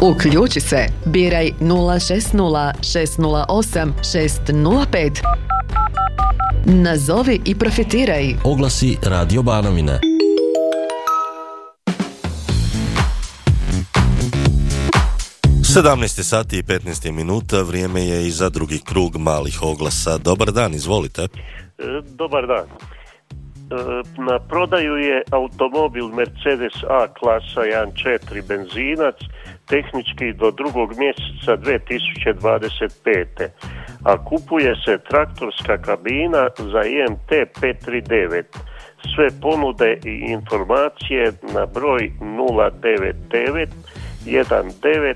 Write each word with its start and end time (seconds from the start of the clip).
Uključi 0.00 0.60
se. 0.60 0.86
Biraj 1.06 1.50
060 1.60 2.72
608 2.82 3.92
605. 4.02 5.22
Nazovi 6.64 7.40
i 7.44 7.54
profitiraj. 7.54 8.34
Oglasi 8.44 8.96
Radio 9.02 9.42
Banovine. 9.42 10.00
Sedamnaest 15.74 16.24
sati 16.24 16.58
i 16.58 16.62
15 16.62 17.12
minuta, 17.12 17.62
vrijeme 17.62 18.06
je 18.06 18.26
i 18.26 18.30
za 18.30 18.48
drugi 18.50 18.78
krug 18.84 19.16
malih 19.16 19.62
oglasa. 19.62 20.18
Dobar 20.18 20.52
dan, 20.52 20.74
izvolite. 20.74 21.22
E, 21.22 21.28
dobar 22.16 22.46
dan. 22.46 22.93
E, 23.70 24.02
na 24.18 24.38
prodaju 24.38 24.96
je 24.96 25.22
automobil 25.30 26.08
Mercedes 26.08 26.84
A 26.88 27.08
klasa 27.08 27.60
1.4 27.60 28.48
benzinac, 28.48 29.16
tehnički 29.66 30.32
do 30.32 30.50
drugog 30.50 30.90
mjeseca 30.98 31.56
2025. 31.56 33.48
A 34.04 34.24
kupuje 34.24 34.74
se 34.84 34.98
traktorska 34.98 35.78
kabina 35.78 36.48
za 36.58 36.82
IMT 36.84 37.30
539. 37.60 38.44
Sve 39.14 39.28
ponude 39.42 39.98
i 40.04 40.10
informacije 40.10 41.32
na 41.54 41.66
broj 41.66 42.12
099 42.20 43.68
19 44.26 45.14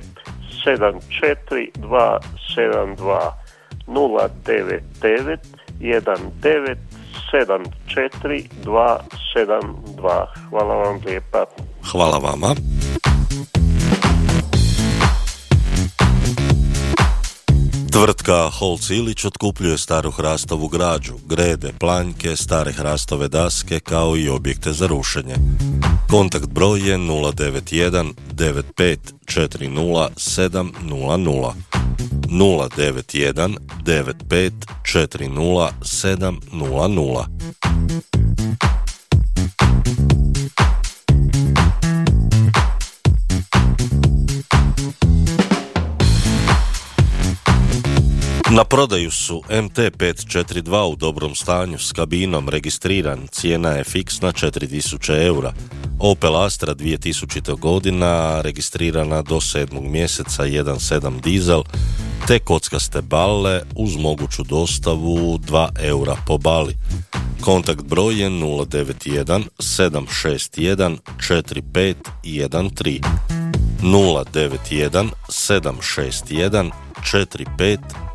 74272 0.64 3.32
099 3.86 5.38
19 5.80 6.76
74272. 7.32 10.26
Hvala 10.50 10.74
vam 10.74 11.00
lijepa. 11.06 11.44
Hvala 11.92 12.18
vama. 12.18 12.54
Tvrtka 17.92 18.50
Holc 18.50 18.90
Ilić 18.90 19.24
otkupljuje 19.24 19.78
staru 19.78 20.10
hrastovu 20.10 20.68
građu, 20.68 21.12
grede, 21.26 21.72
planjke, 21.80 22.36
stare 22.36 22.72
hrastove 22.72 23.28
daske 23.28 23.80
kao 23.80 24.16
i 24.16 24.28
objekte 24.28 24.72
za 24.72 24.86
rušenje. 24.86 25.34
Kontakt 26.10 26.48
broj 26.48 26.90
je 26.90 26.98
091 26.98 28.12
95 28.34 28.96
40 29.24 30.08
700 30.16 31.52
091 32.28 33.58
95 33.84 34.52
40 34.84 35.72
700 35.82 37.28
Na 48.50 48.64
prodaju 48.64 49.10
su 49.10 49.42
MT542 49.48 50.92
u 50.92 50.96
dobrom 50.96 51.34
stanju 51.34 51.78
s 51.78 51.92
kabinom 51.92 52.48
registriran, 52.48 53.26
cijena 53.30 53.70
je 53.70 53.84
fiksna 53.84 54.32
4000 54.32 55.26
eura. 55.26 55.52
Opel 55.98 56.36
Astra 56.36 56.74
2000. 56.74 57.58
godina 57.58 58.40
registrirana 58.40 59.22
do 59.22 59.36
7. 59.36 59.90
mjeseca 59.90 60.42
1.7 60.42 61.20
dizel, 61.20 61.62
te 62.26 62.38
kockaste 62.38 63.02
balle 63.02 63.62
uz 63.76 63.96
moguću 63.96 64.42
dostavu 64.44 65.38
2 65.38 65.68
eura 65.80 66.16
po 66.26 66.38
bali. 66.38 66.76
Kontakt 67.40 67.82
broj 67.82 68.20
je 68.20 68.30
091 68.30 69.42
761 69.58 70.96
4513 71.18 73.02
091 73.82 75.08
761 75.28 76.70
4513 77.12 78.07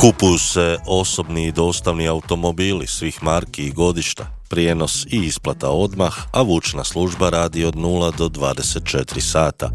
Kupuju 0.00 0.38
se 0.38 0.78
osobni 0.86 1.46
i 1.46 1.52
dostavni 1.52 2.08
automobili 2.08 2.86
svih 2.86 3.22
marki 3.22 3.66
i 3.66 3.70
godišta, 3.70 4.26
prijenos 4.48 5.06
i 5.10 5.16
isplata 5.16 5.70
odmah, 5.70 6.14
a 6.32 6.42
vučna 6.42 6.84
služba 6.84 7.30
radi 7.30 7.64
od 7.64 7.74
0 7.74 8.16
do 8.16 8.28
24 8.28 9.20
sata. 9.20 9.70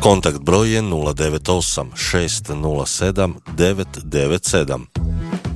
Kontakt 0.00 0.38
broj 0.38 0.74
je 0.74 0.82
098 0.82 1.86
607 1.94 3.32
997 3.56 4.93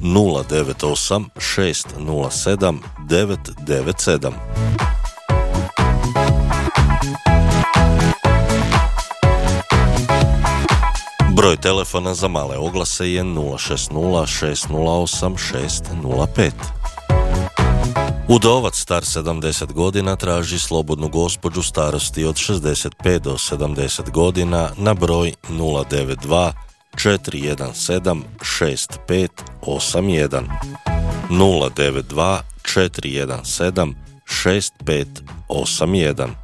098 0.03 1.25
607 1.39 2.81
997 3.09 4.33
Broj 11.37 11.57
telefona 11.57 12.15
za 12.15 12.29
male 12.29 12.57
oglase 12.57 13.13
je 13.13 13.25
060 13.25 13.91
608 14.69 15.37
605. 16.03 16.51
Udovac 18.29 18.77
star 18.77 19.03
70 19.03 19.73
godina 19.73 20.17
traži 20.17 20.59
slobodnu 20.59 21.09
gospođu 21.09 21.63
starosti 21.63 22.25
od 22.25 22.35
65 22.35 23.19
do 23.19 23.33
70 23.33 24.11
godina 24.11 24.71
na 24.77 24.95
broj 24.95 25.33
092 25.49 26.68
417 26.99 27.75
6581 28.43 30.49
092 31.31 32.45
417 32.63 33.95
6581 34.27 36.37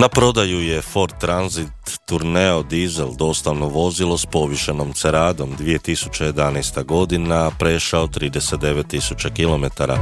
Na 0.00 0.08
prodaju 0.08 0.60
je 0.60 0.82
Ford 0.82 1.14
Transit 1.20 1.68
Tourneo 2.06 2.62
Diesel 2.62 3.08
dostavno 3.18 3.68
vozilo 3.68 4.18
s 4.18 4.26
povišenom 4.26 4.92
ceradom 4.92 5.56
2011. 5.58 6.84
godina 6.84 7.50
prešao 7.58 8.06
39.000 8.06 9.30
km, 9.36 9.92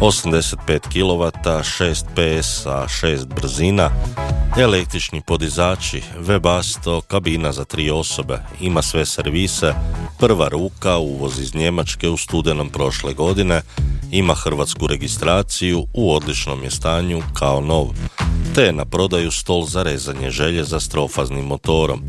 85 0.00 0.80
kW, 0.80 1.30
6 1.44 2.04
PS, 2.14 2.66
a 2.66 2.86
6 2.88 3.26
brzina, 3.26 3.90
električni 4.58 5.20
podizači, 5.20 6.02
webasto, 6.18 7.00
kabina 7.00 7.52
za 7.52 7.64
tri 7.64 7.90
osobe, 7.90 8.38
ima 8.60 8.82
sve 8.82 9.06
servise, 9.06 9.74
prva 10.18 10.48
ruka, 10.48 10.96
uvoz 10.96 11.38
iz 11.38 11.54
Njemačke 11.54 12.08
u 12.08 12.16
studenom 12.16 12.68
prošle 12.68 13.14
godine, 13.14 13.62
ima 14.10 14.34
hrvatsku 14.34 14.86
registraciju, 14.86 15.86
u 15.94 16.14
odličnom 16.14 16.64
je 16.64 16.70
stanju 16.70 17.22
kao 17.34 17.60
nov 17.60 17.86
te 18.54 18.72
na 18.72 18.84
prodaju 18.84 19.30
stol 19.30 19.66
za 19.66 19.82
rezanje 19.82 20.30
željeza 20.30 20.80
s 20.80 20.88
trofaznim 20.88 21.44
motorom, 21.44 22.02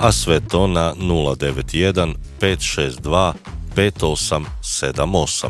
a 0.00 0.12
sve 0.12 0.40
to 0.40 0.66
na 0.66 0.94
091 0.94 2.14
562 2.40 3.32
5878 3.76 5.48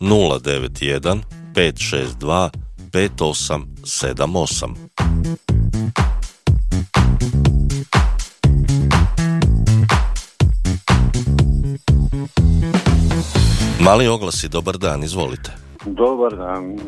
091 0.00 1.20
562 1.54 2.50
5878 2.92 3.77
Mali 13.80 14.08
oglasi, 14.08 14.48
dobar 14.48 14.78
dan, 14.78 15.04
izvolite. 15.04 15.50
Dobar 15.86 16.36
dan. 16.36 16.78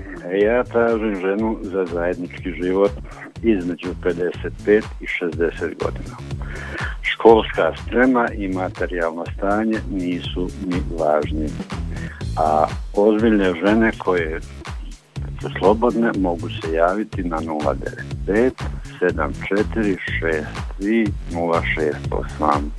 Ja 0.43 0.65
tražim 0.65 1.15
ženu 1.21 1.59
za 1.63 1.85
zajednički 1.93 2.51
život 2.63 2.93
između 3.43 3.89
55 4.03 4.83
i 5.01 5.07
60 5.07 5.85
godina. 5.85 6.17
Školska 7.03 7.73
sprema 7.87 8.29
i 8.33 8.49
materijalno 8.49 9.25
stanje 9.37 9.79
nisu 9.91 10.49
ni 10.67 10.83
važni. 10.99 11.49
A 12.37 12.67
ozbiljne 12.95 13.55
žene 13.55 13.93
koje 13.99 14.41
slobodne, 15.59 16.11
mogu 16.19 16.49
se 16.49 16.73
javiti 16.73 17.23
na 17.23 17.37
095 17.37 18.53
7463 19.01 20.45
068 21.31 22.71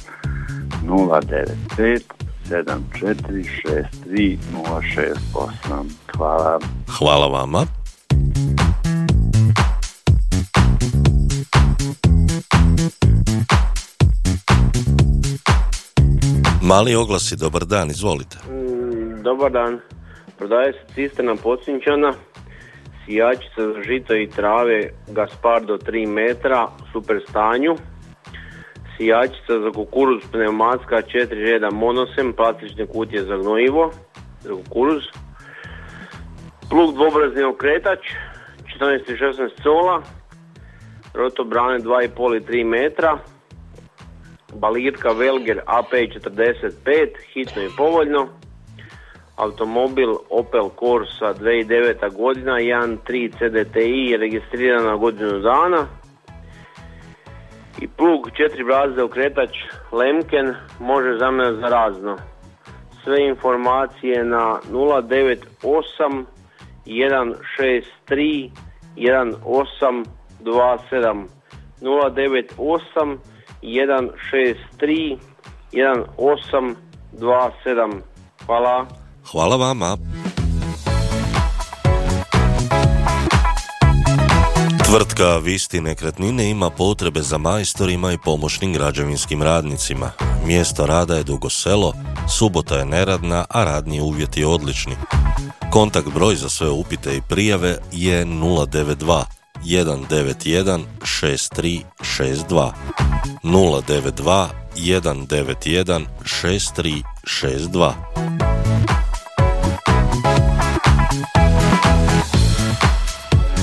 095 0.84 2.02
7463 2.50 4.38
068 4.54 5.84
Hvala. 6.18 6.60
Hvala 6.98 7.28
vama. 7.28 7.66
Mali 16.62 16.96
oglasi, 16.96 17.36
dobar 17.36 17.66
dan, 17.66 17.90
izvolite. 17.90 18.38
Mm, 18.50 19.24
dobar 19.24 19.52
dan. 19.52 19.80
Prodaje 20.38 20.74
se 20.74 20.94
cistena 20.94 21.36
pocinčana 21.36 22.13
sijačica 23.06 23.62
za 23.74 23.81
žito 23.81 24.15
i 24.15 24.30
trave 24.30 24.89
Gaspar 25.07 25.62
do 25.65 25.77
3 25.77 26.07
metra, 26.07 26.68
super 26.92 27.18
stanju. 27.30 27.75
Sijačica 28.98 29.59
za 29.59 29.71
kukuruz 29.75 30.24
pneumatska 30.31 30.95
4 30.95 31.30
reda 31.30 31.69
monosem, 31.71 32.33
plastične 32.33 32.88
kutije 32.88 33.24
za 33.24 33.38
gnojivo, 33.38 33.92
za 34.39 34.53
kukuruz. 34.53 35.03
Plug 36.69 36.94
dvobrazni 36.94 37.44
okretač, 37.44 38.00
14 38.80 39.12
i 39.12 39.18
16 39.18 39.63
cola, 39.63 40.01
rotobrane 41.13 41.80
2,5 41.80 42.38
i 42.38 42.39
3 42.39 42.65
metra, 42.65 43.18
balitka 44.53 45.12
Velger 45.12 45.62
AP45, 45.65 47.09
hitno 47.33 47.62
i 47.62 47.69
povoljno, 47.77 48.27
automobil 49.41 50.09
Opel 50.29 50.69
Corsa 50.79 51.33
2009. 51.33 52.15
godina, 52.15 52.59
1.3 52.59 53.31
CDTI, 53.38 54.17
registrirana 54.17 54.95
godinu 54.95 55.39
dana, 55.39 55.88
i 57.81 57.88
plug 57.88 58.29
četiri 58.38 58.63
brazde 58.63 59.03
okretač 59.03 59.49
Lemken 59.91 60.55
može 60.79 61.17
za 61.17 61.31
mene 61.31 61.53
za 61.53 61.67
razno. 61.67 62.17
Sve 63.03 63.27
informacije 63.27 64.23
na 64.23 64.59
098 64.71 66.25
163 66.85 68.49
1827 68.95 71.25
098 71.81 73.17
163 73.61 75.17
1827 75.71 78.01
Hvala. 78.45 79.00
Hvala 79.31 79.56
vama. 79.56 79.98
Tvrtka 84.86 85.38
Visti 85.38 85.81
nekretnine 85.81 86.50
ima 86.50 86.69
potrebe 86.69 87.22
za 87.22 87.38
majstorima 87.38 88.13
i 88.13 88.18
pomoćnim 88.18 88.74
građevinskim 88.74 89.44
radnicima. 89.44 90.12
Mjesto 90.45 90.86
rada 90.86 91.16
je 91.16 91.24
Dugo 91.24 91.50
selo, 91.50 91.94
subota 92.38 92.75
je 92.75 92.86
neradna, 92.86 93.45
a 93.50 93.63
radni 93.63 94.01
uvjeti 94.01 94.44
odlični. 94.44 94.95
Kontakt 95.72 96.07
broj 96.13 96.36
za 96.36 96.50
sve 96.50 96.69
upite 96.69 97.18
i 97.18 97.22
prijave 97.30 97.77
je 97.92 98.25
092 98.25 99.24
191 99.66 100.84
6362 101.01 102.72
092 103.44 104.48
191 104.75 106.06
6362 106.24 108.50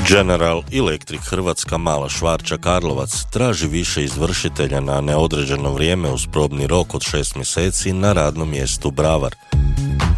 General 0.08 0.62
Electric 0.72 1.20
Hrvatska 1.20 1.78
Mala 1.78 2.08
Švarča 2.08 2.56
Karlovac 2.56 3.24
traži 3.32 3.66
više 3.66 4.04
izvršitelja 4.04 4.80
na 4.80 5.00
neodređeno 5.00 5.72
vrijeme 5.72 6.10
uz 6.10 6.26
probni 6.32 6.66
rok 6.66 6.94
od 6.94 7.02
šest 7.02 7.34
mjeseci 7.34 7.92
na 7.92 8.12
radnom 8.12 8.50
mjestu 8.50 8.90
Bravar. 8.90 9.34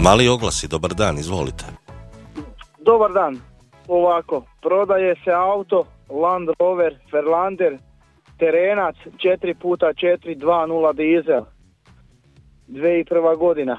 Mali 0.00 0.28
oglasi, 0.28 0.68
dobar 0.68 0.94
dan, 0.94 1.18
izvolite. 1.18 1.64
Dobar 2.78 3.12
dan. 3.12 3.40
Ovako, 3.88 4.44
prodaje 4.60 5.14
se 5.24 5.30
auto 5.30 5.84
Land 6.08 6.48
Rover 6.60 6.98
Ferlander 7.10 7.78
terenac 8.38 8.96
4 9.16 9.54
puta 9.54 9.86
4 9.86 10.38
2.0 10.38 10.96
dizel 10.96 11.44
2001. 12.68 13.38
godina. 13.38 13.78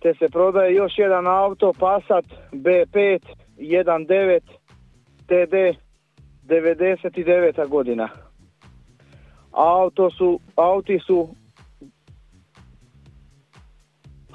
Te 0.00 0.14
se 0.18 0.28
prodaje 0.32 0.74
još 0.74 0.92
jedan 0.96 1.26
auto 1.26 1.72
Passat 1.78 2.24
B5 2.52 3.20
1.9 3.56 4.40
TD 5.26 5.78
99. 6.48 7.68
godina. 7.68 8.27
Auto 9.52 10.10
su, 10.10 10.40
auti 10.56 10.98
su 10.98 11.28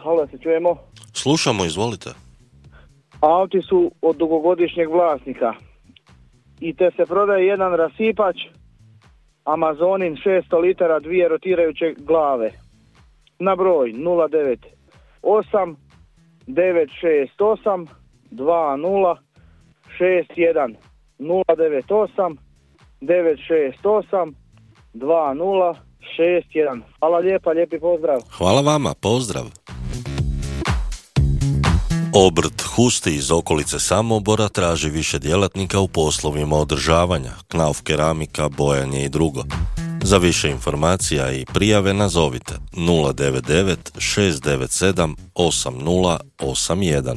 Halo, 0.04 0.28
se 0.28 0.38
čujemo? 0.38 0.78
Slušamo, 1.14 1.66
izvolite. 1.66 2.10
Auti 3.22 3.62
su 3.62 3.92
od 4.02 4.16
dugogodišnjeg 4.18 4.90
vlasnika. 4.90 5.54
I 6.60 6.74
te 6.76 6.92
se 6.96 7.06
prodaje 7.06 7.48
jedan 7.48 7.74
rasipač, 7.74 8.38
Amazonin 9.44 10.16
600 10.16 10.62
litara, 10.62 11.00
dvije 11.00 11.28
rotirajuće 11.28 11.94
glave. 11.98 12.52
Na 13.40 13.56
broj 13.56 13.94
098 13.94 15.76
968 16.48 17.88
20 18.32 19.18
61 20.00 20.76
098 21.20 22.38
968 23.02 24.34
2061. 24.94 26.82
Hvala 27.00 27.18
lijepa, 27.18 27.52
lijepi 27.52 27.80
pozdrav. 27.80 28.22
Hvala 28.38 28.62
vama, 28.62 28.94
pozdrav. 29.02 29.46
Obrt 32.16 32.62
Husti 32.62 33.16
iz 33.16 33.32
okolice 33.32 33.80
Samobora 33.80 34.50
traži 34.50 34.90
više 34.90 35.20
djelatnika 35.20 35.80
u 35.80 35.88
poslovima 35.88 36.56
održavanja, 36.56 37.32
knauf 37.48 37.82
keramika, 37.82 38.50
bojanje 38.50 39.06
i 39.06 39.10
drugo. 39.10 39.44
Za 40.04 40.18
više 40.18 40.50
informacija 40.50 41.32
i 41.32 41.46
prijave 41.54 41.94
nazovite 41.94 42.54
099 42.72 43.76
697 43.96 45.16
8081 45.36 47.16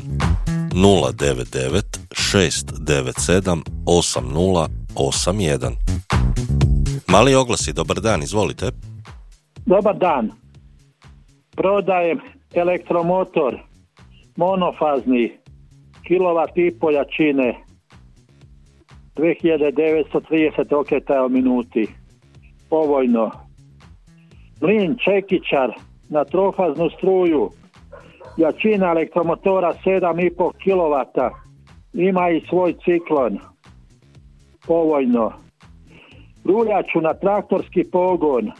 099 0.72 1.82
697 2.10 3.62
8081 3.86 6.15
Mali 7.08 7.34
oglasi, 7.34 7.72
dobar 7.72 8.00
dan, 8.00 8.22
izvolite. 8.22 8.70
Dobar 9.66 9.96
dan. 9.98 10.30
Prodajem 11.56 12.18
elektromotor 12.54 13.58
monofazni 14.36 15.32
kilovat 16.06 16.50
i 16.56 16.70
pol 16.80 16.92
jačine 16.92 17.54
2930 19.16 20.74
okretaja 20.74 21.24
u 21.24 21.28
minuti. 21.28 21.86
Povojno. 22.70 23.30
Mlin 24.60 24.96
Čekićar 25.04 25.70
na 26.08 26.24
trofaznu 26.24 26.90
struju 26.90 27.50
jačina 28.36 28.86
elektromotora 28.86 29.72
7,5 29.84 30.50
kW 30.64 31.30
ima 31.92 32.30
i 32.30 32.46
svoj 32.48 32.74
ciklon. 32.84 33.38
Povojno. 34.66 35.45
Ruljaču 36.46 37.00
na 37.00 37.14
traktorski 37.14 37.84
pogon 37.92 38.50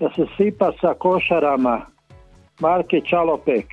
da 0.00 0.10
se 0.16 0.26
sipa 0.36 0.72
sa 0.80 0.94
košarama 0.94 1.80
marke 2.60 3.00
Čalopek. 3.00 3.66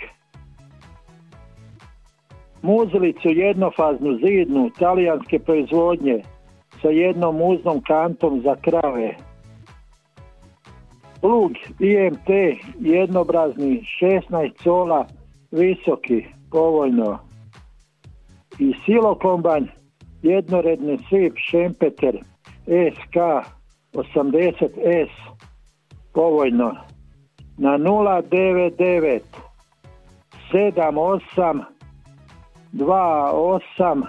Muzilicu 2.62 3.30
jednofaznu 3.30 4.18
zidnu 4.18 4.70
talijanske 4.80 5.40
proizvodnje 5.40 6.22
sa 6.82 6.88
jednom 6.88 7.42
uznom 7.42 7.82
kantom 7.82 8.42
za 8.42 8.56
krave. 8.56 9.16
Plug 11.22 11.52
IMT 11.80 12.30
jednobrazni 12.80 13.84
16 14.02 14.64
cola 14.64 15.06
visoki 15.52 16.26
povoljno. 16.52 17.20
I 18.60 18.74
silokombanj 18.86 19.66
jednoredni 20.22 20.98
sip 20.98 21.34
Šempeter 21.38 22.24
SK 22.66 23.16
80S 23.94 25.10
povoljno 26.14 26.76
na 27.58 27.78
099 27.78 29.20
78 30.52 31.64
28 32.74 34.04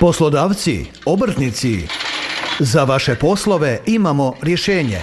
Poslodavci, 0.00 0.86
obrtnici, 1.04 1.86
za 2.58 2.84
vaše 2.84 3.14
poslove 3.14 3.80
imamo 3.86 4.34
rješenje. 4.42 5.00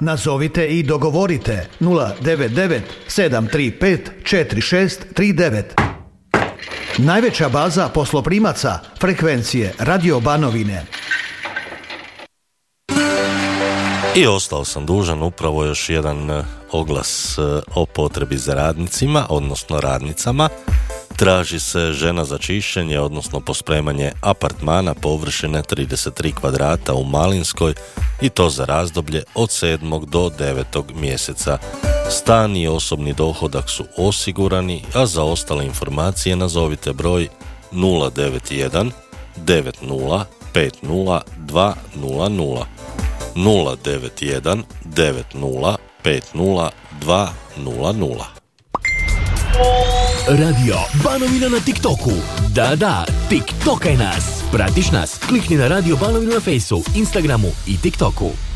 Nazovite 0.00 0.66
i 0.66 0.82
dogovorite 0.82 1.68
099 1.80 2.80
735 3.08 3.98
4639. 4.22 5.93
Najveća 6.98 7.48
baza 7.48 7.88
posloprimaca 7.88 8.78
frekvencije 9.00 9.74
Radio 9.78 10.20
Banovine. 10.20 10.86
I 14.16 14.26
ostao 14.26 14.64
sam 14.64 14.86
dužan 14.86 15.22
upravo 15.22 15.64
još 15.64 15.88
jedan 15.88 16.30
e, 16.30 16.44
oglas 16.72 17.38
e, 17.38 17.42
o 17.74 17.86
potrebi 17.86 18.36
za 18.36 18.54
radnicima, 18.54 19.26
odnosno 19.28 19.80
radnicama. 19.80 20.48
Traži 21.16 21.60
se 21.60 21.92
žena 21.92 22.24
za 22.24 22.38
čišćenje, 22.38 23.00
odnosno 23.00 23.40
pospremanje 23.40 24.12
apartmana 24.20 24.94
površine 24.94 25.62
33 25.62 26.34
kvadrata 26.34 26.94
u 26.94 27.04
Malinskoj 27.04 27.74
i 28.20 28.28
to 28.28 28.50
za 28.50 28.64
razdoblje 28.64 29.22
od 29.34 29.48
7. 29.48 30.06
do 30.06 30.30
9. 30.38 30.94
mjeseca. 30.94 31.58
Stan 32.10 32.56
i 32.56 32.68
osobni 32.68 33.12
dohodak 33.12 33.70
su 33.70 33.84
osigurani, 33.96 34.84
a 34.94 35.06
za 35.06 35.22
ostale 35.22 35.64
informacije 35.64 36.36
nazovite 36.36 36.92
broj 36.92 37.28
091 37.72 38.90
90 39.36 40.24
50 40.54 41.20
200 41.38 42.64
091 43.34 44.62
90 44.84 45.76
50 46.04 46.70
200 47.00 48.33
Radio 50.28 50.76
Banovina 51.04 51.48
na 51.48 51.60
TikToku. 51.60 52.12
Da, 52.48 52.76
da, 52.76 53.04
TikTokaj 53.28 53.96
nas. 53.96 54.40
Pratiš 54.52 54.90
nas? 54.90 55.18
Klikni 55.28 55.56
na 55.56 55.68
Radio 55.68 55.96
Banovina 55.96 56.34
na 56.34 56.40
Fejsu, 56.40 56.82
Instagramu 56.96 57.48
i 57.66 57.76
TikToku. 57.76 58.53